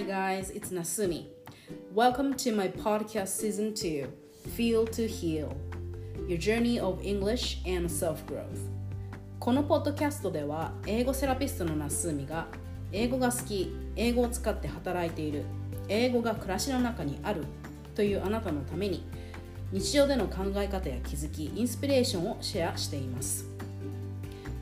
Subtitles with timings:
[0.00, 1.26] Hi guys, it's Nasumi.
[1.94, 4.08] Welcome to my podcast season 2,
[4.56, 5.54] Feel to Heal
[6.26, 8.70] Your Journey of English and Self-Growth.
[9.38, 12.46] このポッドキャストでは英語セラピストのナスーミが
[12.92, 15.44] 英語が好き、英語を使って働いている
[15.88, 17.44] 英語が暮らしの中にある
[17.94, 19.04] というあなたのために
[19.70, 23.44] 日常での考え方や気づき、インスピレーションをシェアしています。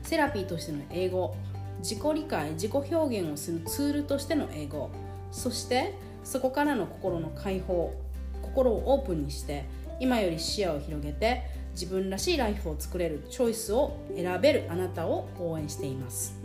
[0.03, 1.33] セラピーとしての英語
[1.77, 4.89] 自己理解自己表現をするツールとしての英語
[5.31, 5.93] そして
[6.23, 7.93] そこからの心の解放
[8.41, 9.65] 心をオープンにして
[9.99, 11.43] 今より視野を広げて
[11.73, 16.37] 自分らしいライフを作れるチョイスを選べるあなたを応援しています。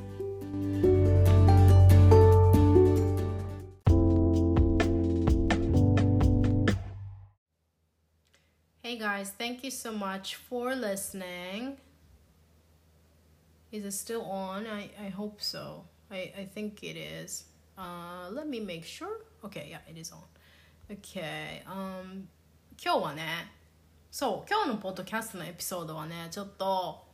[8.82, 11.78] Hey guys, thank you so much for listening.
[13.72, 14.66] Is it still on?
[14.68, 15.82] I, I hope so.
[16.10, 17.53] I, I think it is.
[17.76, 19.20] Uh, let me make sure.
[19.44, 20.20] Okay, yeah, it is on.
[20.90, 21.62] Okay.
[21.66, 22.28] Um,
[22.76, 23.22] 今日はね、
[24.10, 27.04] そう、今日のポッドキャストのエピソードはね、ちょっと、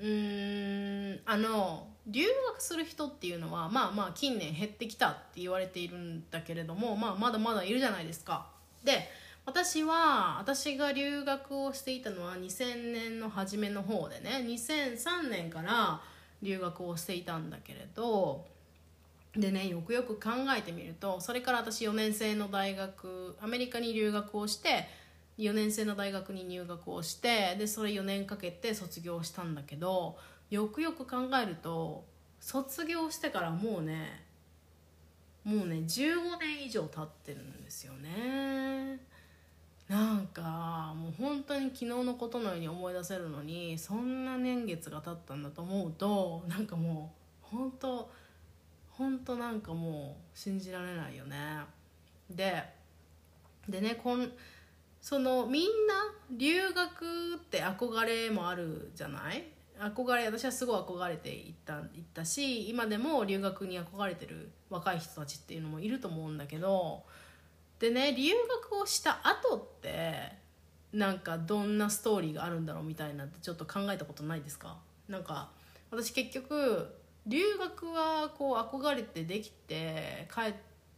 [0.00, 8.46] うん、あの、留学する人っていうのは、まあまあ近年減ってきたって言われているんだけれども、まあまだまだいるじゃないですか。
[8.84, 9.10] で、
[9.48, 16.02] 私は私が留学をしていたのは2000年の初めの方でね2003年から
[16.42, 18.44] 留学をしていたんだけれど
[19.36, 24.86] でねよくよく考えてみるとそれから私4年生の大学アメリカに留学をして
[25.38, 30.16] 4年生の大学に入学をしてでそれ4年かけて卒業したんだけど
[30.50, 32.04] よくよく考えると
[32.40, 34.24] 卒業してからもうね
[35.44, 39.00] もうね15年以上経ってるんですよね。
[39.88, 48.10] なんかもう本当に昨日のことのように思い出せるのにそんな年月が経ったんだと思うとなんかもう本当
[48.98, 51.36] 本当なんかもう信じられないよね。
[52.28, 52.62] で
[53.68, 54.30] でねこん
[55.00, 55.94] そのみんな
[56.36, 59.44] 留学って憧れもあるじゃない？
[59.78, 67.04] 憧れ私はすごい憧れていったいったし今でも留学に憧れてる若い人たちっていうのもいると思うんだけど
[67.78, 68.32] でね留
[68.70, 70.32] 学をした後って
[70.92, 74.76] なんかどんなストーリーがあるんだろうみたいなってちょっと考えたことないですか？
[75.08, 75.50] なんか
[75.92, 76.92] 私結局
[77.28, 80.54] 留学はこう憧れてできて帰っ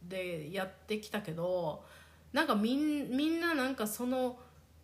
[0.09, 1.83] てやってきたけど
[2.31, 4.39] なんかみんみんななんかその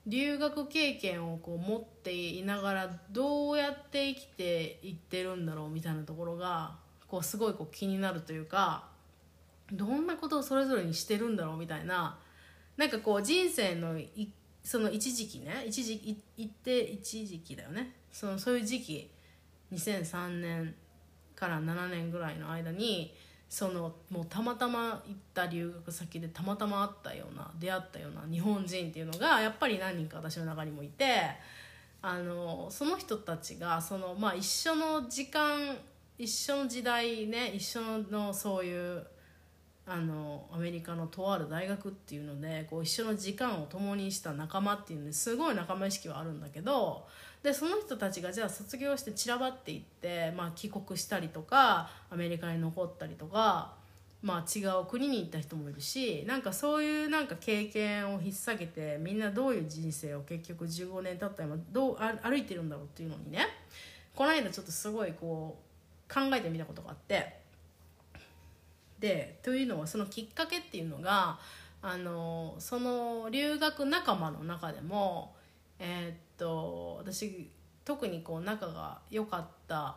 [0.05, 6.75] 留学経験をこう持っていながらどうやって生きていってるんだろうみたいなところが
[7.07, 8.85] こうすごいこう気になるというか
[9.71, 12.17] どんなことをそれぞれにしてるんだろうみたいな
[12.75, 14.31] なんかこう人生のい
[14.63, 17.93] その一時期ね一時期一って一時期だよね。
[18.11, 19.09] そのそういう時期。
[19.73, 20.75] 2003年
[21.37, 23.13] から7年ぐらいの間に
[23.49, 31.05] そのもうたまたま行った留学先でたまたま会ったような出会ったような日本人っていうのがやっぱり何人か私の中にもいて
[32.01, 35.77] あのその人たちがその、まあ、一緒の時間
[36.17, 39.05] 一緒の時代ね一緒のそういう
[39.85, 47.07] あのアメリカのとある大学っていうのでこう一緒の時間を共にした仲間っていうのですごい仲間意識はあるんだけど
[47.47, 53.73] でその人たちがじゃあ卒業して散らばっていって、まあ、帰国したりとかアメリカに残ったりとか、
[54.21, 63.47] まあ、違う国に行った人もいるしなんかそういうなんか経験を引っ提げてみんなどういう人生を結局15年経った今どう歩いてるんだろうっていうのにね
[64.13, 67.37] この間ちょっとすごいこう考えてみたことがあって。
[68.99, 71.37] でというのはそのきっかけっていうのが
[71.81, 75.36] あのその留学仲間の中でも
[75.79, 77.49] えー、っと私
[77.85, 79.95] 特にこう仲が良かった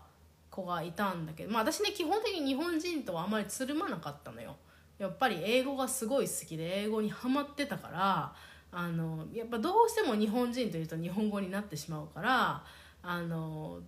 [0.51, 4.57] 子がいたんだけど、まあ、私ね基本的に日本人とはあまりつるまなかったのよ。
[4.99, 8.33] やっぱり英語がすごい好きで英語にハマってたから
[8.71, 12.63] あのやっぱどうしても日本人というと日本語になってしまうから
[13.03, 13.79] あの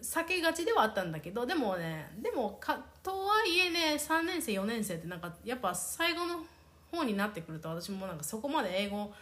[0.00, 6.44] 避けがちではあったんだけどでもねでもかとはいえね3年生4年生ってなんかやっぱ最後の
[6.92, 9.12] 方になってくると私もなんかそこまで英語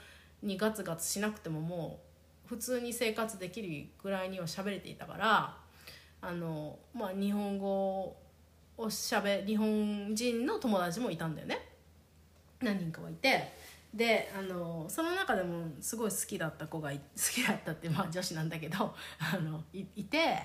[0.43, 2.01] にガツガツしなくてもも
[2.47, 5.57] う普通に生活できるぐらいには喋れていたから
[6.21, 8.17] あの、まあ、日本語
[8.77, 11.69] をしゃべ日本人の友達もいたんだよね。
[12.61, 13.73] 何人かはいて。
[13.95, 16.99] であのその中でもすごい好きだった子が好
[17.35, 20.39] きだったってまあ女子なんだけどあのいいて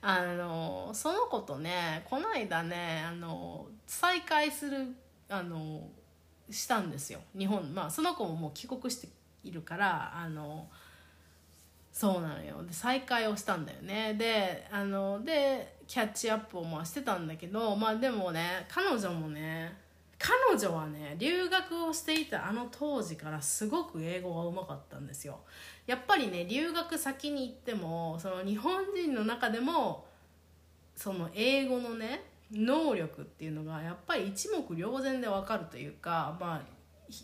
[0.00, 4.94] あのその子とねこの間ねあの再会する
[5.28, 5.88] あの
[6.50, 7.20] したんですよ。
[7.36, 9.08] 日本まあその子ももう帰国して
[9.44, 10.68] いるからあの
[11.92, 12.62] そうなのよ。
[12.64, 14.14] で再会をしたんだよね。
[14.14, 19.76] であのでキャッチアップをまあしてたんだけどまあでもね彼女もね
[20.18, 25.38] 彼女はね留学をしていたあの当時からすごく英語がうまかったんですよ。
[25.86, 30.06] やっぱりね留学先に行ってもその日本人の中でも
[30.96, 36.60] その英語のね能力っていうのがやっぱり一目瞭然で分かるというかまあ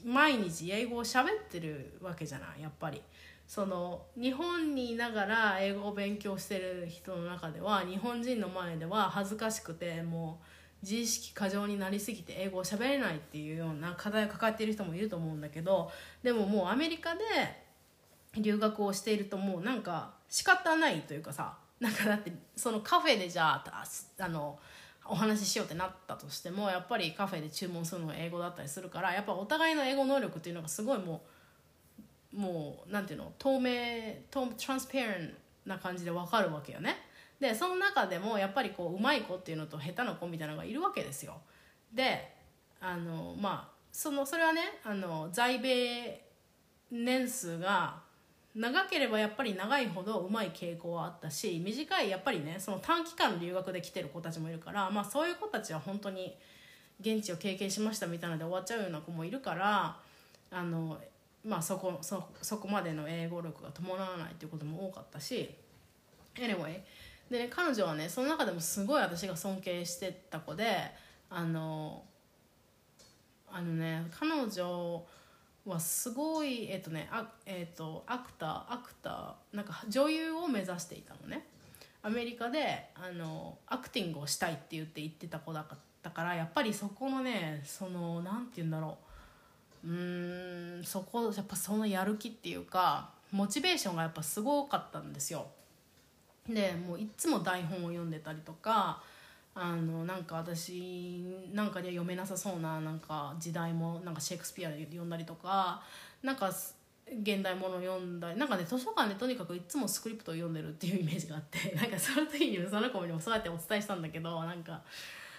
[0.04, 3.02] 毎日英語を喋ってるわけじゃないやっぱり。
[3.50, 10.46] その日本にいながら英語を勉強してる人の中では日本人の前では恥ずかしくてもう
[10.82, 15.90] 自意識過剰になりすぎて英語を喋れないっていうような課題を抱えている人もいると思うんだけど
[16.22, 17.20] でももうアメリカで
[18.36, 23.84] 留学をしているともうなんか仕方ないというかさなんかだってそのカフェでじゃあ
[24.20, 24.60] あの
[25.06, 31.22] お話ししようってなったとしてもやっぱりカフェで注文するのが英語だったりするからやっぱお互いの英語能力っていうのがすごいも
[32.34, 33.72] うもうなんていうの透明
[34.30, 35.34] トランスペアン
[35.66, 36.96] な感じで分かるわけよね。
[37.40, 41.40] でその中でもやっぱりこう上手い子っていうのと下手な子みたいなのがいるわけですよ。
[41.92, 42.36] で
[42.80, 46.22] あのまあそのそれはねあの在米
[46.90, 48.02] 年数が
[48.54, 56.36] 長ければやっぱり長いほどうまい傾向はあったし短いやっぱりねその短期間留学で来てる子たちもいるから、まあ、そういう子たちは本当に
[57.00, 59.96] 現地を経験しましたみたいなので終わっちゃうような子もいるから
[60.50, 60.98] あの、
[61.44, 65.54] まあ、そこそそこまでの英語力が伴わないっていうことも多かったし
[66.34, 66.80] anyway
[67.30, 70.66] でね彼女はねその中でもすごい私が尊敬してた子で
[71.30, 72.02] あの
[73.48, 75.04] あのね彼女
[75.66, 81.46] はすごいえっ、ー、とねあ、えーと、アクターアクターなんか女優を目指していたのね。
[82.02, 85.66] アメリカであのアクティングをしたいって言って言ってた子だっ
[86.02, 88.96] たからやっぱりそこのねそのなんて言うんだろ
[89.84, 89.88] う。
[89.88, 89.90] う
[90.80, 95.46] んそこやっぱそのやる気っていうかモチベーションがやっぱすごかったんですよ。
[96.48, 99.02] でもういつも台本を読んでたりとか
[99.54, 105.82] あのなんか私なんかで読めなさそうななんか時代もなんかシェイクスピアで読んだりとか
[106.22, 106.50] なんか
[107.22, 114.80] 現代もの読んだりなんかね図書館でとにかくいつもスクリプトを読んでるっていうイメージがあって なんかその時にその子にもそうやってお伝えしたんだけどなんか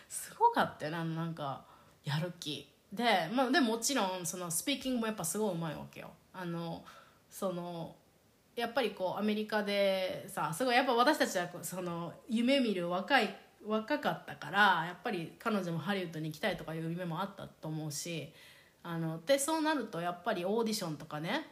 [0.09, 1.63] すごかったよななんか
[2.03, 6.11] やる気で,、まあ、でもちろんそのスピーキングもやっぱすごいうまいわけよ。
[6.33, 6.83] あの
[7.29, 7.95] その
[8.55, 13.33] やっぱりこうアメリカでさすごいやっぱ私たちはその夢見る若い
[13.67, 18.33] 若かったからやっぱり彼女もハリウッドに行きたいとかいう夢もあったと思うし
[18.83, 21.47] あのでそうなるとやっぱりオーディションとかね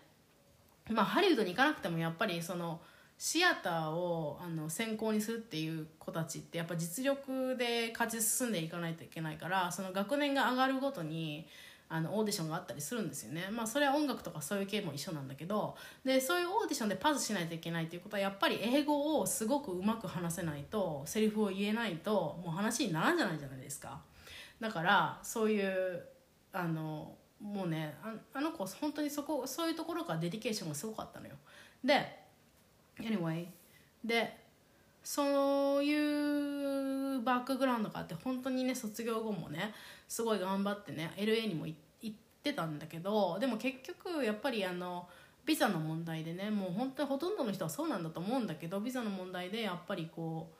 [0.90, 2.82] まあハリウッドに行かなくてもやっぱりその
[3.20, 11.46] シアターをあの専攻にするっていう子たちってやっぱ実力で勝ち進んでいかないといけないからその学年が上がるごとに
[11.92, 13.48] あのオーディションがあったりするんですよね。
[13.52, 15.76] まあそれは音楽とかそういう系も一緒なんだけど
[16.06, 24.00] でそういうオーディションでパスしないといけないっていうことはやっぱり英語をすごくうまく話せないとセリフを言えないともう話にならんじゃないじゃないですか。
[24.60, 26.04] だからそういう
[26.54, 27.96] あのもうね
[28.34, 31.34] あの子本当にそこそういうところから dedication がすごかったのよ。
[31.84, 32.20] で
[33.00, 33.48] anyway
[34.04, 34.39] で
[35.12, 39.74] そういうバックグラウンドがあって本当にね卒業後もね
[40.08, 41.76] すごい頑張ってね LA にも行
[42.06, 42.12] っ
[42.44, 45.08] てたんだけどでも結局やっぱりあの
[45.48, 50.56] ビザの問題でねもう本当にほとんどの人はそうなんだと思うんだけどビザの問題でやっぱりこう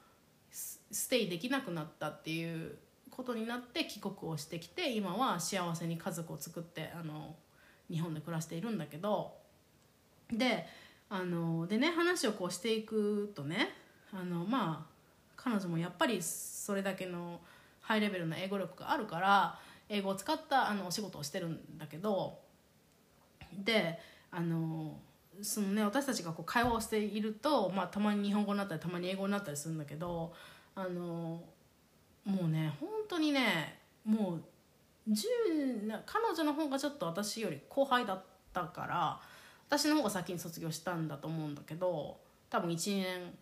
[0.52, 2.76] ステイできなくなったっていう
[3.12, 7.36] ことになって帰国をしてきて今は幸せに家族を作ってあの
[7.92, 9.32] 日本で暮らしているんだけど
[10.32, 10.66] で
[11.08, 13.70] あのでね話をこうしていくとね
[14.14, 15.00] あのまあ
[15.36, 17.40] 彼女もやっぱりそれだけの
[17.82, 22.40] ハイレベルな英語力があるから英語を使ったあのお仕事をしてるんだけど
[23.54, 24.00] で
[24.32, 24.98] あの
[25.42, 30.34] そのね私たちがこう会話をしていると、まあ、たまに日本語になったりたまに英語になったりするんだけど
[30.76, 31.42] あの
[32.26, 34.44] もうね本当にねもう
[36.06, 38.24] 彼女の方がちょっと私より後輩だっ
[38.54, 39.20] たから
[39.68, 42.18] 私の方が先に卒業したんだと思うんだけど
[42.50, 43.34] 多分1年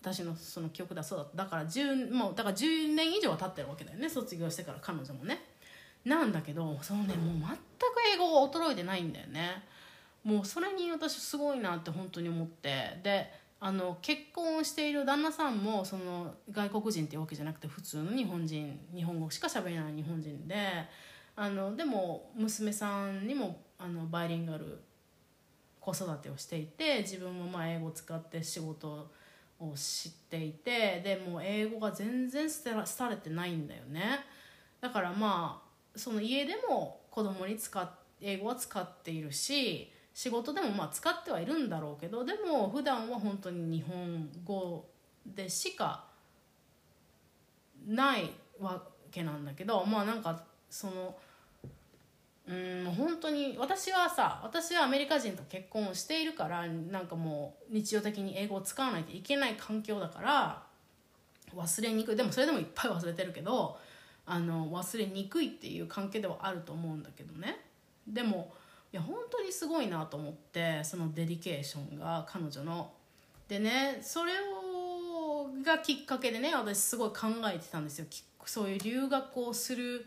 [0.00, 1.44] 私のその記憶だそうだ。
[1.44, 4.08] だから10もうだから10年以上は経ってるわけだよね。
[4.08, 5.44] 卒業してから彼女もね。
[6.04, 7.56] なんだけどそのねもう全く
[8.14, 9.62] 英語が衰えてないんだよね。
[10.24, 13.00] もうそれに私すごいなって本当に思って。
[13.02, 20.56] であの結婚している旦那さんもその外国人っていうわけじゃなくて普通の日本人日本語しか喋れない日本人で
[21.36, 24.80] あのでも娘さんにもあのバイリンガル
[25.78, 29.10] 子育てをしていて自分もまあ英語を使って仕事を
[29.60, 34.20] を知っていてでも英語が全然捨てらされてないんだよね。
[34.80, 37.88] だからまあその家でも子供に使っ
[38.20, 44.86] 英語は使っているし仕事でもまあ使ってはいるんだろうけどでも普段は本当に日本語
[45.26, 46.04] でしか
[47.86, 51.16] ないわけなんだけどまあなんかその
[52.50, 60.62] うん本当に私はさ私はアメリカ人と結婚をしているからなんかもう日常的に英語を使わないといけない環境だから
[61.54, 62.16] 忘れにくい。
[62.16, 63.78] でもそれでもいっぱい忘れてるけど
[64.26, 67.60] あの忘れにくいっていう関係ではあると思うんだけどね。
[68.06, 68.52] でも
[68.92, 72.90] いや本当にすごいなと思ってそのデリケーションが彼女の。
[73.46, 78.06] でねそれをがきっかけでね私すごい考えてたんですよ。
[78.44, 80.04] そういう留学をする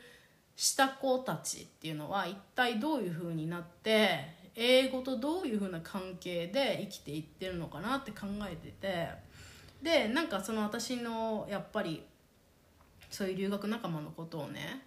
[0.55, 4.19] した子たちっていうのは一体どういうふうになって
[4.55, 9.07] 英語とどういうふうな関係で生きていってるのかなって考えてて
[9.81, 12.03] でなんかその私のやっぱり
[13.09, 14.83] そういう留学仲間のことをね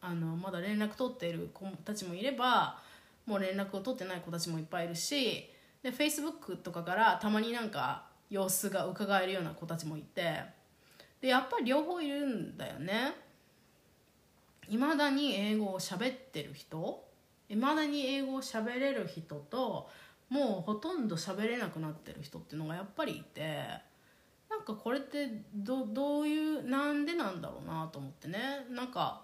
[0.00, 2.78] あのまだ連絡取っている子たちもいれば
[3.26, 5.48] もう連絡を取ってない子たちもいっぱいいるし
[5.82, 10.40] で Facebook とかからたまになんか様子が伺えるような子たちもいて
[11.20, 13.23] でやっぱり両方いるんだよね。
[14.68, 17.04] いまだに英語を喋ってる人
[17.48, 19.88] いまだに英語を喋れる人と
[20.28, 23.66] もうほとんど喋れなくなってる人っていうのがやっぱりいて
[24.50, 28.38] なんかこれってどどういうなんでなんだろうなと思ってね。
[28.70, 29.22] なんか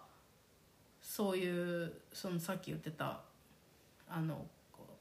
[1.01, 3.21] そういうそのさっき言ってた
[4.09, 4.47] あの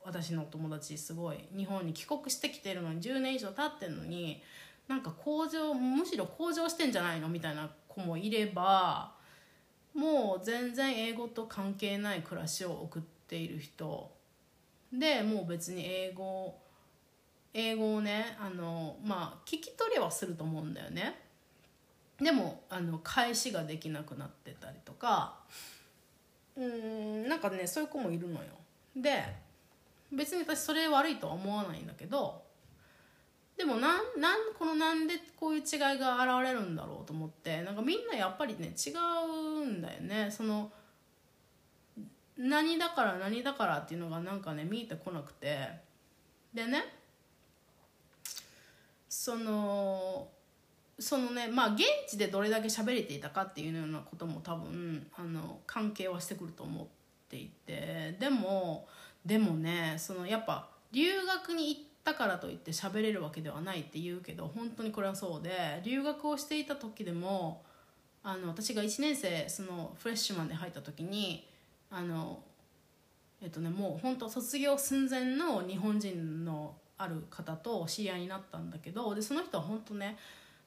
[0.04, 4.42] 私の友達すごい日本に帰国してきてるのに10年以上経ってるのに
[4.88, 9.14] なんか向上むしろ向上してんじゃないのみたいな子もいれば
[9.94, 14.12] もう全然英語と関係ない暮らしを送っている人。
[14.92, 16.58] でもう別に英語
[17.54, 21.20] 英語をねあのまあ聞き取りはすると思うんだよね。
[22.20, 25.40] でもあの返しができなくなってたりとか。
[26.58, 28.48] うんなんかねそういう子もいるのよ。
[28.96, 29.24] で
[30.12, 32.44] 別に私それ悪いとは思わないんだけど
[33.60, 40.30] でもなんなんこのなんでこういう違いが現れるんだろうと思ってなんかみんなやっぱりね違うんだよね。
[40.32, 40.72] その
[42.38, 45.68] 何だから何だからっていうのがなんかね見えてこなくて。
[46.54, 46.86] でね
[49.10, 50.30] その
[50.98, 56.88] そのねまあ現地でどれだけ喋れていたかっていうようなことも多分あの関係はしてくると思っ
[57.28, 58.16] ていて。
[58.22, 58.88] でも
[59.26, 67.64] でもねそのやっぱ留学に行ったからといって喋れるわけではないって言うけど本当にこれはそうで留学をしていた時でも
[68.24, 71.48] あの私が1年生そのフレッシュマンで入った時に
[71.92, 72.40] あの
[73.42, 80.18] えっとねもう本当卒業寸前の日本人のある方と知り合いになったんだけどでその人は本当ね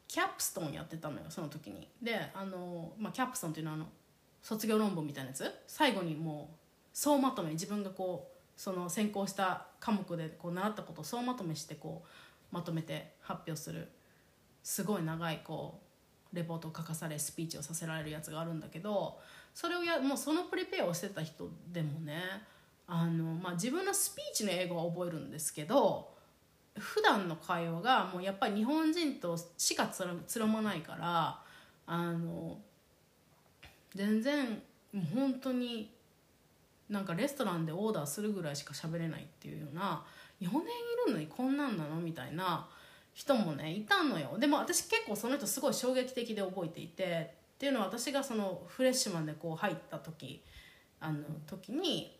[0.09, 1.89] キャプストンやってたのよその時に。
[2.03, 3.87] であの、まあ、キャプストンっていうのはあの
[4.43, 5.51] 卒業論文みたいなやつ。
[5.67, 6.57] 最後にもう
[6.93, 8.32] 総まとめ自分がこう
[8.63, 13.89] その専攻した科目でこう習ったことを総まとめしてこうまとめて発表する。
[14.63, 15.81] すごい長いこ
[16.33, 19.19] うレポートを書かされスピーチをさせられるやつがあるんだけど
[19.53, 22.23] それをやもうそのプリペアをしてた人でもね
[22.87, 26.13] あの、まあ、自分のスピーチの英語は覚えるんですけど
[26.79, 31.41] 普段の会話がもうやっぱり日本人としかつらつらまないから
[31.87, 32.59] あの
[33.93, 35.92] 全然もう本当に
[36.93, 40.05] なんかレストランでオーダーするぐらいしか喋れないっていうような
[40.41, 40.61] 4年い
[41.07, 41.97] るのにこんなんなの？
[42.01, 42.69] みたいな
[43.15, 44.37] 人もねいたのよ。
[44.39, 50.43] でも私結構その人すごい衝撃的で覚えていてっていうのは私がそのフレッシュマンでこう入った時
[51.01, 52.17] あの時に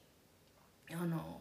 [0.91, 1.41] あの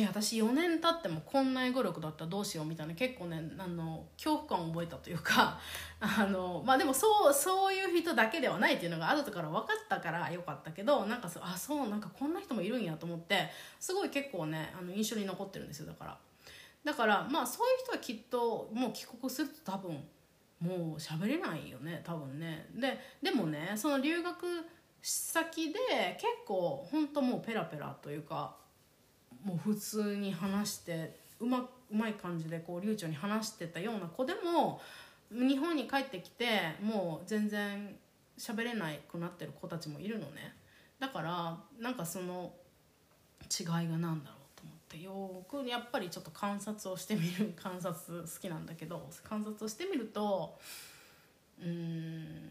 [0.00, 5.58] え私4年経ってもこんな英語力だったらどうしようみたいな結構ねあの恐怖感を覚えたというか
[6.00, 13.50] あのまあでもそうそういう人だけではないっていうのが後から分かったからよかったけどなんかあそうなんかこんな人もいるんやと思って
[13.80, 16.18] すごい結構ねあの印象に残ってるんですよだから。
[16.84, 20.08] だからまあそういう人はきっともう帰国すると多分
[20.60, 22.68] もう喋れないよね多分ね。
[22.74, 24.46] ででもねその留学
[25.02, 25.78] 先で
[26.20, 28.56] 結構本当もうペラペラというか
[29.44, 34.80] もう普通に話してうまうまい感じでこう流暢に話してたような子でも
[35.30, 37.94] 日本に帰ってきてもう全然
[38.38, 40.54] 喋れなくなってる子たちもいるのね。
[40.98, 42.52] だからなんかその
[43.42, 50.58] 違いが何だろうと思ってよくやっぱりちょっと観察をしてみる 観察好きなんだけど観察をしてみると
[51.62, 52.50] うん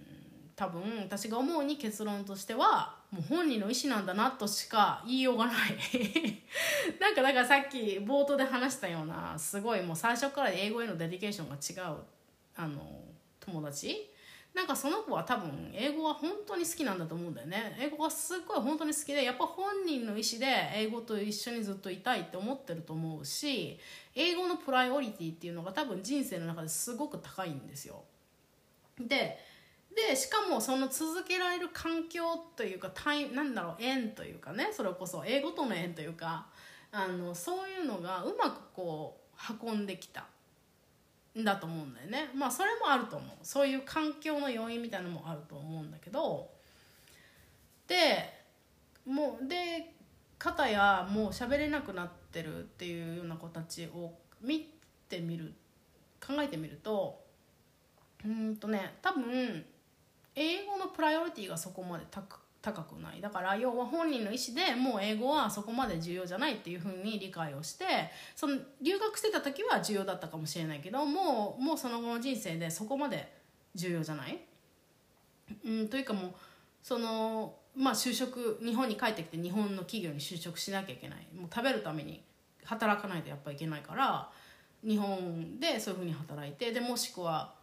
[0.55, 5.55] 多分私が思うに結論としてはもう本人の意思なんだなとしか言いようがない。
[6.99, 11.97] なんかだからさっき冒頭で話したようなすごいもう最初から英語へのデディケーションが違う
[12.55, 13.01] あの
[13.39, 14.13] 友達。
[14.53, 17.77] なんかその子は多分英語は本当に好きなんだと思うんだよね。
[17.79, 23.79] 英語がすっごい本当に好きでやっぱ本人の意思で英語と一緒にずっといたいって思ってると思うし
[24.15, 28.03] 英語のプライオリティっていうのが多分人生の中ですごく高いんですよ。
[28.99, 29.37] で
[29.97, 32.21] でしかもその続けられる環境
[32.55, 36.45] というかタイなんだろう縁というかねそれこそ英語との縁というか
[36.91, 40.25] あのそういうのがうまくこう運んできた
[41.35, 42.29] んだと思うんだよね。
[42.35, 43.29] まあそれもあると思う。
[43.43, 46.49] そういう環境の要因みたいなのもあると思うんだけど
[47.87, 48.33] で
[49.05, 49.93] もうで
[50.37, 54.69] 方やもう喋れなくなってるっていうような子たちを見
[55.09, 55.53] てみる
[56.25, 57.19] 考えてみると
[58.23, 59.65] うんとね多分
[60.39, 63.19] 英語のプライオリティがそこまで高くない。
[63.21, 67.85] だから要は本人の意思でもう英語はそこまで重要じゃないっていうふうに理解をして
[68.35, 73.31] その留学してた時は重要だったかもしれないけどもうもうその後の人生でそこまで
[73.73, 74.39] 重要じゃない？
[75.65, 76.31] うんというかもう
[76.83, 81.27] そのまあ就職日本に帰ってきて日本の企業に就職しなきゃいけない。
[81.35, 82.21] もう食べるために
[82.65, 84.29] 働かないとやっぱいけないから
[84.83, 87.53] 日本でそういうふうに働いてでもしくは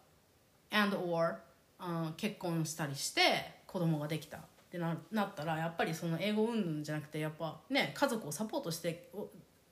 [0.70, 1.36] and or、
[1.80, 3.20] うん、結婚したりして
[3.66, 4.40] 子供ができたっ
[4.70, 9.10] てななったらやっぱりその英語云々じゃなくてやっぱね家族をサポートして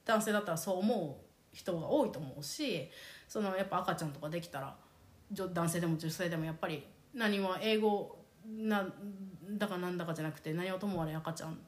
[0.05, 2.89] 男性だったらそう思う人が多いと思うし
[3.29, 4.77] そのやっぱ赤ちゃんとかできたら
[5.33, 8.87] 男性でも女性でもやっぱり何も英語な
[9.51, 11.59] だかなんだかじゃなくて何をともあれ赤ちゃん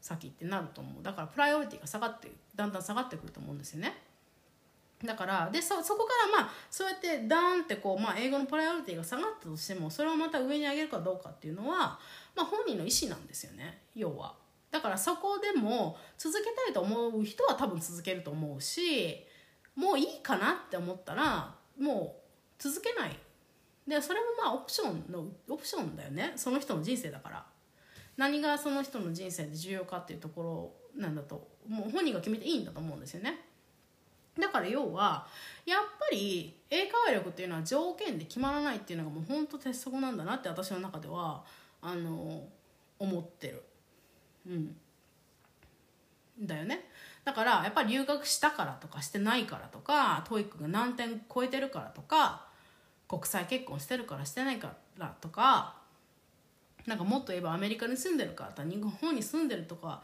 [0.00, 4.07] 先ってなると思うだからプライオリティが下がってだんだん下がってくると思うんですよね。
[5.04, 11.98] だからでそそこからまあそうやってダーンってこう、まあ、英語のプライオリティが下がったとしてもそれをまた上に上げるかどうかっていうのは、
[12.34, 14.34] まあ、本人の意思なんですよね要は。
[14.70, 19.24] だからそこでも続けたいと思う人は多分続けると思うし
[19.74, 23.16] もういいかなって思ったらもう続けない。
[23.86, 26.32] でそれもまあオプションのオプションだよね。
[26.36, 27.46] その人の人生だから。
[28.16, 30.42] 何がその人の人生で重要かっていうとこ
[30.96, 33.47] ろなんだともう本人が決めていいんだと思うんですよね。
[34.38, 35.26] だから要は
[35.66, 41.42] やっぱり英会話力っていうのは条件で決まらないっていうのがもう本当鉄則なんだなって私の中では
[41.82, 42.44] あの
[42.98, 43.62] 思ってる。
[44.46, 44.76] うん。
[46.40, 46.88] だよね。
[47.24, 52.46] だからやっぱり留学したからとかしてないからとか TOEIC が何点超えてるからとか
[53.06, 55.74] 国際結婚してるからしてないからとか
[56.86, 60.02] なんかもっと言えばアメリカに住んでるからとか日本に住んでるとか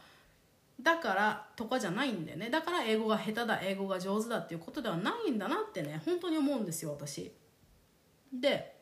[0.81, 7.31] だからとかじゃないんだよねだから英語が下手だ英語が上手だっていうことではないんだなってね本当に思うんですよ私。
[8.33, 8.75] で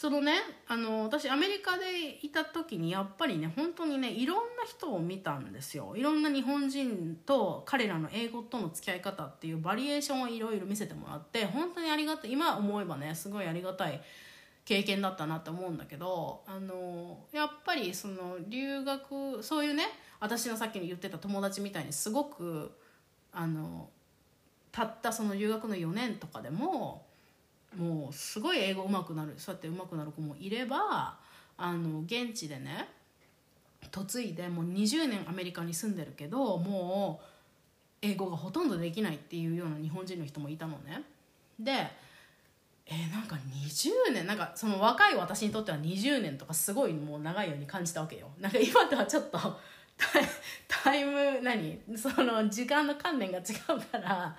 [0.00, 0.32] そのね
[0.66, 14.00] あの私アメリカでいた時にやっぱりね本当にねいろんな人を見たんですよいろんな日本人と彼らの英語との付き合い方っていうバリエーションをいろいろ見せてもらって本当にありがたい今思えばねすごいありがたい
[14.70, 19.82] 経験だったなって思うんだけどあのやっぱりその留学そういうね
[20.20, 22.70] 私のさっきに言ってた友達みたいにすごく
[23.32, 23.88] あの
[24.70, 27.04] たったその留学の4年とかでも
[27.76, 31.18] もうすごい英語上手くなるそうやって上手くなる子もいれば
[31.58, 32.86] あの現地でね
[33.92, 37.26] 嫁いでもう20年アメリカに住んでるけどもう
[38.02, 41.02] 英語がほとんどできないっていうような日本人の人もいたのね。
[41.58, 41.88] で
[42.90, 48.28] えー、なんか20年なんかその若い私にとっては20年とかすごいもう長いように感じたわけよ。
[48.40, 49.38] なんか今とはちょっと
[50.66, 51.78] タイム何？
[51.96, 54.36] その時間の観念が違うから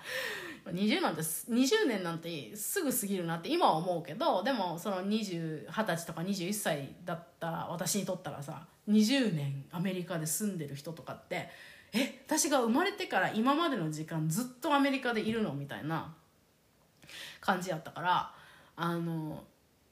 [0.66, 11.48] 20なんて20年なんてすぐ過ぎるなって今は思うけどでもその20 20歳とか21歳だった私にとったらさ20年アメリカで住んでる人とかって
[11.94, 15.54] え私が生まれてから今までの時間ずっとアメリカでいるの？
[15.54, 16.14] みたいな
[17.40, 18.32] 感じやったから
[18.84, 19.44] あの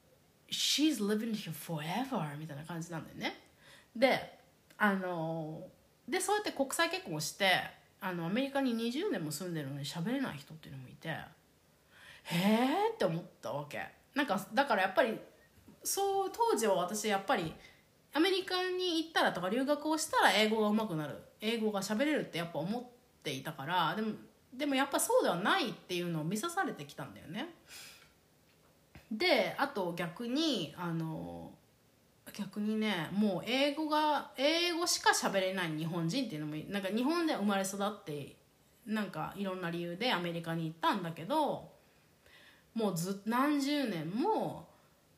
[0.49, 3.39] 「She's living here forever」みたいな感じなんだよね。
[3.95, 4.39] で
[4.79, 5.61] あの
[6.07, 7.61] でそうやって国際結婚して
[8.01, 11.17] あのアメリカに20年も住んでるのに喋れない人っていうのもいてへ
[12.33, 13.85] えって思ったわけ。
[14.15, 15.19] なんかだからやっぱり
[15.83, 17.53] そう当時は私やっぱり
[18.13, 21.15] アメリカに行ったらとか留学をしたら英語が上手くなる。
[21.41, 22.83] 英語が喋れるってやっぱ思っ
[23.21, 24.13] ていたからでも
[24.51, 27.53] でもやっぱそうではないっていうのを見さされてきたんだよね。
[29.11, 31.51] であと逆にあの
[32.33, 38.35] 逆にねもう英語が英語しか喋れない日本人っていうのもなんか日本で生まれ育って
[38.85, 41.69] なんかいろんな理由でアメリカに行ったんだけど
[42.75, 44.67] もうず何十年も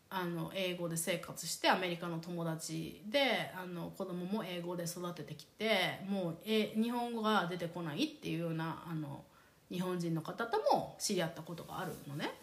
[0.09, 9.23] あの英語で生活してアメリカの友達であの子供も英語で育ててきてもうえ日本語が出てこないっていうようなあの
[9.71, 12.40] 日本人の方とも知り合ったことがあるのね。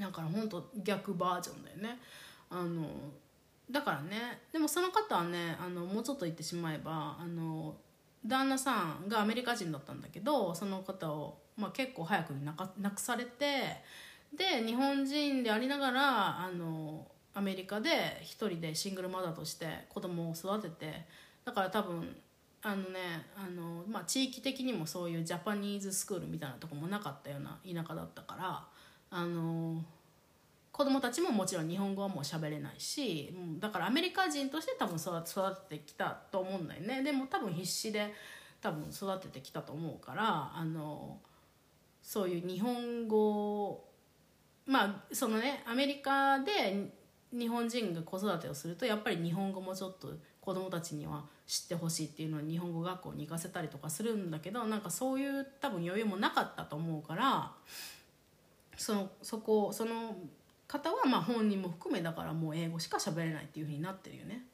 [0.00, 1.98] だから本当逆バージョンだよね。
[2.50, 2.88] あの
[3.70, 7.76] だからねでもその方はねあのもうちょっと言ってしまえばあの
[8.26, 13.82] 旦那さんがアメリカ人だったんだけどその方を、まあ、結構早くに亡くされて
[14.34, 21.06] で日本人でありながらあのアメリカで一人でシングルマザーとして子供を育てて
[21.44, 22.16] だから多分
[22.62, 28.64] あのねあの、まあ、地域的にもそういうジャパニーズスクールみたいなとこもなかったような田舎だったから
[29.10, 29.82] あの
[30.72, 37.02] 子供たちももちろん日本語はもう喋れないしだからアメリカ人として多分育ててきたと思うんだよね。
[37.02, 38.14] でも多分必死で
[38.60, 41.18] 多分育ててきたと思うからあの
[42.02, 43.84] そういう日本語
[44.66, 46.92] まあそのねアメリカで
[47.32, 57.52] 日本人が子育てをするとやっぱり日本語もちょっと子供たちには知ってほしいっていうのを日本語学校に行かせたりとかするんだけどなんかそういう多分余裕もなかったと思うから
[58.78, 60.16] そのそこその
[60.66, 64.44] 方はまあ本人も含めだからもう英語しか喋れないっていうふうになってるよね。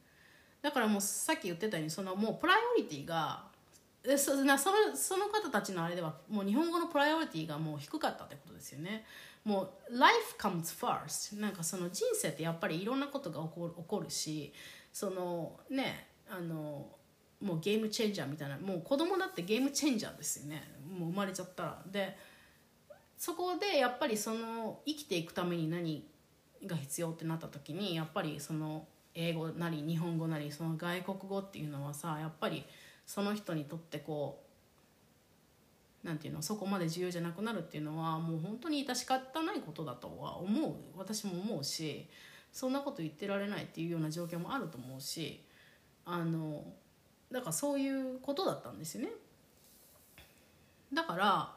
[0.63, 3.45] だからもうさっき言ってたようにそのもうプライオリティが
[4.17, 9.05] そなそのその方たちのあれではもう日本語のプライオリティがもう低かったってことですよね。
[9.45, 14.53] もう life comes first なんかその人生ってやっぱりいろんなことが起こる起こるし
[14.91, 16.87] そのねあの
[17.43, 20.63] もうゲームチェンジャーみたいなもう子供だってゲームチェンジャーですよね。
[20.99, 21.83] もう生まれちゃったら。
[21.87, 22.17] で
[23.19, 26.07] そこでやっぱりその生きていくために何
[26.67, 32.65] が必要ってなった時にやっぱりその英語なり日本語なりその外国語っていうのはさやっぱり
[33.07, 34.43] その人にとってこ
[36.05, 42.09] うなんていうのそこまで重要じゃなくなるっていうのはもう本当に致し方ないことだとは思う私も思うし
[42.53, 45.43] そんなこと言ってられないっていうような状況もあると思うし
[46.05, 46.63] あの
[47.33, 49.09] だからそういうことだったんですよね。
[50.93, 51.53] だから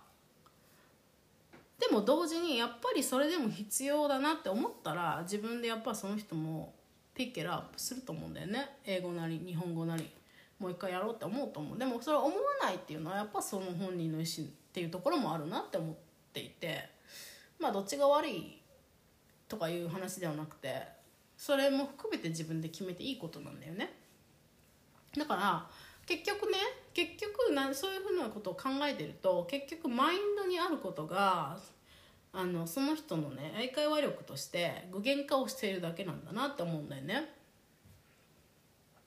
[1.79, 6.73] でも同時にやっぱりそれでも必要だなって思ったら自分でやっぱその人も
[7.13, 8.77] ピッケラアップすると思うんだよね。
[8.85, 10.09] 英語なり日本語なり。
[10.59, 11.77] もう一回やろうって思うと思う。
[11.77, 15.95] でもそれ思わないっていうのはやっぱその本人の意思っていうところもあるなって思っ
[16.33, 16.97] ていて。
[17.59, 18.59] まあどっちが悪い
[19.47, 20.83] とかいう話ではなくて
[21.37, 23.93] それも含めて自分で決めていいことなんだよね。
[25.17, 25.67] だから
[26.05, 26.57] 結局ね
[26.97, 31.59] 結局なそういうふうなことを考えてると結局マインドにあることが
[32.33, 37.29] あのその人のね英会話力として具現化をしているだけなんだなって思うんだよね。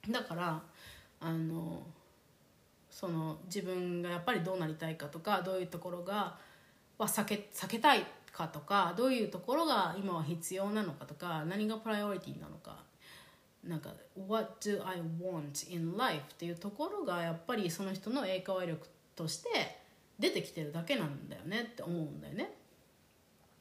[0.09, 0.63] だから
[1.19, 1.83] あの
[2.89, 6.39] その自分がやっぱりどうなりたいかとかどういうところが
[6.97, 12.89] は避け避けたいかとかどういうところが今は必要なのかとか何がプライオリティなのか。
[13.65, 13.95] なんか
[14.29, 19.81] 「What do I want in life?」っていうところがやっぱりその人の英会話力として
[20.19, 22.55] 出てきてるだけなんだよねって思うんだよね。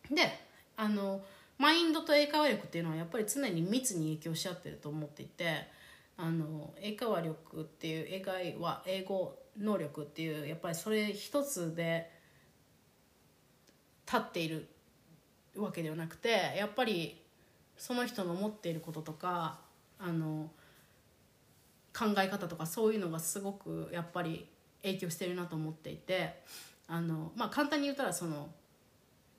[0.09, 0.29] で
[0.75, 1.23] あの
[1.57, 5.67] マインドと英会話力っていうのはやっぱり常に密に影響し合ってると思っていて
[6.17, 12.09] あの英会話力っていう英会話英語能力っていうやっぱりそれ一つで
[14.05, 14.67] 立っている
[15.57, 17.21] わけではなくてやっぱり
[17.77, 19.59] その人の持っていることとか
[19.99, 20.49] あの
[21.97, 24.47] 考え方とかそういうのがすごくやっぱり
[24.81, 26.41] 影響してるなと思っていて
[26.87, 28.49] あの、まあ、簡単に言ったらその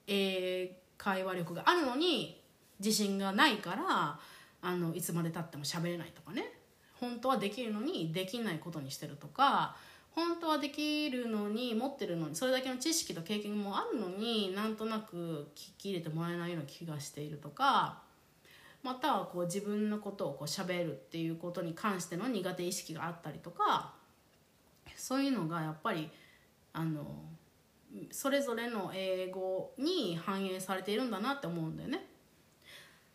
[0.07, 2.43] 英会話力があるのに
[2.79, 4.19] 自信がないから
[4.63, 6.61] あのいつまでたっても喋れないとかね。
[7.01, 9.75] 本当はできるのにできないことにしてるとか
[10.11, 18.03] 本当はできるのに持ってるのにそれだけの知識と経験もあるのになんとなく聞き入れてもらえないような気がしているとか
[18.83, 23.95] またはこう自分のことをこう喋るっていうことに関しての苦手意識があったりとか
[24.97, 26.11] そういうのがやっぱり
[26.73, 27.05] あの
[28.11, 32.07] それぞれの英語に反映されているんだなって思うんだよね。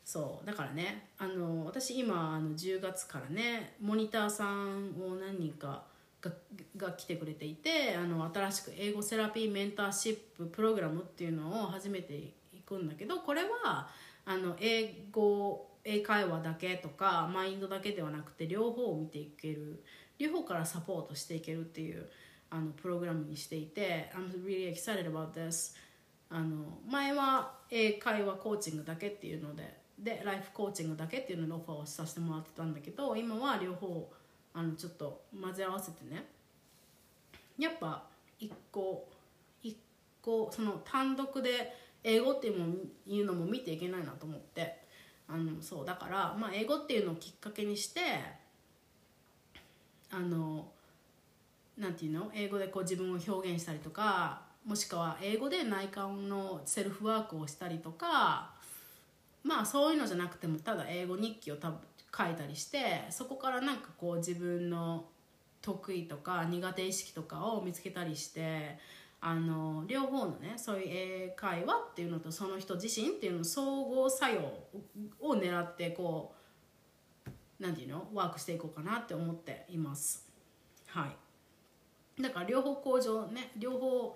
[0.03, 5.83] そうだからねあの私今あの10月からねモニターさんを何人か
[6.21, 6.31] が
[6.77, 12.33] が来てくれていてあの新しく英語セラピーメンターシッププログラムっていうのを始めてい
[12.65, 13.89] くんだけどこれは
[14.25, 19.83] あの英語英会話だけとかマインドだけではなくて両方を見ていける
[20.17, 22.09] 両方からサポートしていけるっていう
[22.49, 25.75] あのプログラムにしていて I'm really excited about this
[26.29, 34.11] あの前は英会話コーチングだけっていうのででライフコーチングだけっていうののオファーをさせてもらってたんだけど今は両方
[34.53, 36.25] あのちょっと混ぜ合わせてね
[37.57, 38.03] やっぱ
[38.39, 39.07] 一個
[39.63, 39.77] 一
[40.21, 41.73] 個その単独で
[42.05, 42.73] 英語っていうも
[43.07, 44.85] うのも見ていけないなと思って。
[45.27, 47.99] あのそうだから、まあ、英語っていうのをきっかけにして
[50.11, 50.67] あの
[51.79, 52.29] なんていうの？
[52.31, 58.53] 英語でこう自分を表現したりとかもしくは英語で内観のセルフワークをしたりとか
[59.43, 61.79] まあそういうのじゃなくてもただ英語日記を多分
[62.15, 65.05] 書いたりしてそこからなんかこう自分の
[65.63, 68.77] 得意とか苦手意識とかを見つけたりして
[69.27, 74.39] あの両方のねそういう英会話っていうのとその人自身っていうの総合作用
[75.19, 76.35] を狙ってこ
[77.27, 80.29] う何て言うのワークしていこうかなって思っています。
[80.85, 82.21] はい。
[82.21, 84.15] だから両方向上ね両方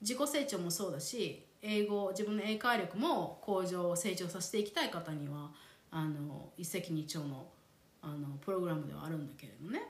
[0.00, 5.52] 自己成長もそうだし英語自分の英会力も向上成長させていきたい方には
[5.92, 7.46] あの一石二鳥の
[8.02, 9.82] あのプログラムではあるんだけれどね。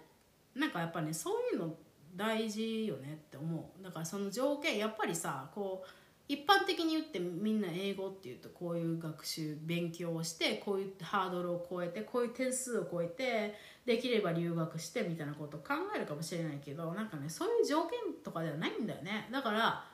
[0.54, 1.74] なんかやっぱねそういうの
[2.18, 3.82] 大事よねって思う。
[3.82, 5.88] だからその条件やっぱりさこう
[6.28, 13.54] 一般的に言ってみんな英語っていうとこういう学習勉強をしてこういうハードルを超えてこういう点数を超えて
[13.86, 19.28] できれば留学してみたいなことを考えるかもしれないけどなんかねそういう条件とかではないんだよね。
[19.32, 19.84] だから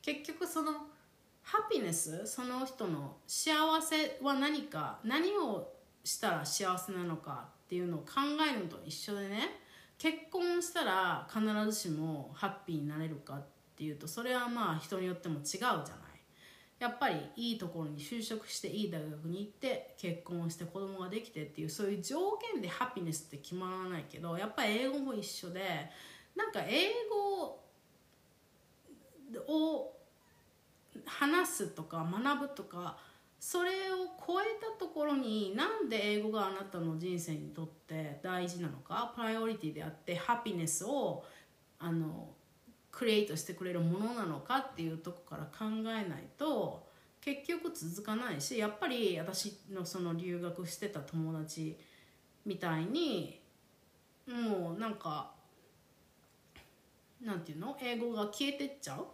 [0.00, 0.72] 結局その
[1.42, 5.70] ハピネスその人の幸せは何か何を
[6.02, 9.63] したら幸せなのかっていうのを考えるのと一緒でね。
[9.98, 13.44] 結婚したら必ずしもハッピーになれるかっ
[13.76, 15.84] ていうとそれはまあ人によっても違うじゃない。
[16.78, 25.88] やっぱりいいところに就職していい大学に行って結婚して子供ができてっていうそういう条件でハピネスって決まらないけどやっぱり英語も一緒で
[26.36, 27.60] なんか英語
[29.48, 29.96] を
[31.06, 32.98] 話すとか学ぶとか
[33.46, 41.22] それを超えたところになんで英語があなたの人生にとって大事なのかプライオリティであってハピネスを
[41.78, 42.30] あの
[42.90, 46.88] クリエイトしてくれるものなのかっていうとこから考えないと
[47.20, 51.76] 結局続かないしやっぱり私のその留学してた友達
[52.46, 53.42] みたいに
[54.26, 55.32] もうなんか
[57.22, 57.76] なんていうの？
[57.82, 59.06] 英語が消えてっちゃう？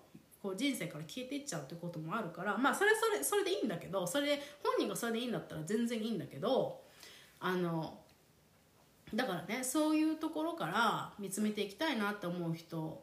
[0.42, 6.80] こう人生から消えていっちゃうってこともあるからまあそれそれそれでいいんだけどそれで本人がそれでいいんだったら全然いいんだけど
[7.40, 7.98] あの
[9.14, 13.02] だからねそういうところから見つめていきたいなって思う人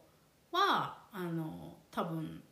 [0.50, 2.42] はあの多分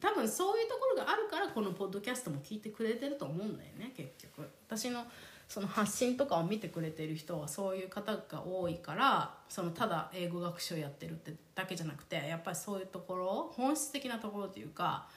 [0.00, 4.48] 多分そういうところがあるからこのポッドキャストも聞いてくれてると思うんだよね結局。
[4.66, 5.04] 私の
[5.52, 15.08] その発信とかを見てくれてる人はそういう方が多いからそのただ英語学習やってるってだけじゃなくてやっぱりそういうところ本質的なところというか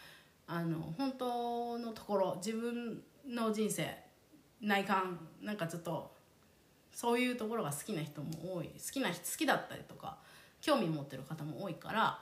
[0.46, 3.98] あの本当のところ自分の人生
[4.60, 6.12] 内観なんかちょっと
[6.92, 8.66] そういうところが好きな人も多い。
[8.66, 10.18] 好きな好きだったりとか
[10.60, 12.20] 興味持ってる方も多いから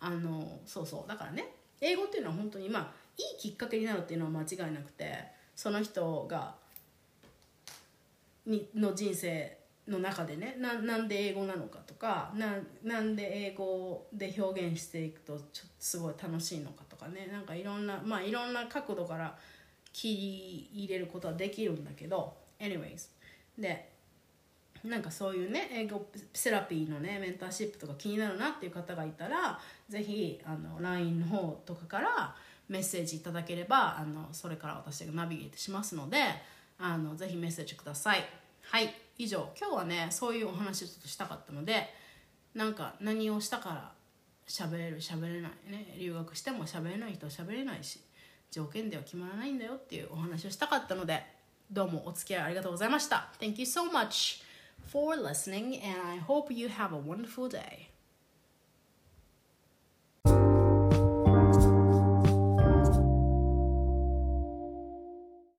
[0.00, 1.08] あのそうそう。
[1.08, 5.14] だからね英語っていうのは本当にまあいいきっかけになるっていうのは間違いなくて
[5.54, 6.60] その人が
[8.46, 19.36] にの人生の中でねななんで英語なのかとかななんで英語で表現していくとちょすごい楽しいのかとかねなんかいろんなまあいろんな角度から
[19.92, 23.08] 切り入れることはできるんだけど anyways
[23.58, 23.90] で
[24.84, 30.40] なんかそういうね英語セラピーのねメンターシップとか気になるなっていう方がいたら是非
[30.80, 32.34] LINE の方とかから
[32.68, 36.18] メッセージいただければあのそれから私がナビゲートしますので
[36.84, 38.24] あのぜひメッセージください。
[38.62, 38.92] はい。
[39.16, 39.48] 以上。
[39.58, 41.88] 今日はねそういうお話をちょっとしたかったので
[42.54, 43.92] なんか何をしたから
[44.48, 45.96] 喋れる喋れないね。
[45.98, 48.00] 留学しても喋れない人は喋れないし
[48.50, 51.24] 条件では決まらないんだよっていうお話をしたかったので
[51.70, 53.32] どうもお付き合いありがとうございました。
[53.40, 54.42] Thank you so much
[54.90, 57.91] for listening and I hope you have a wonderful day.